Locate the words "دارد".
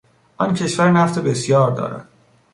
1.71-2.07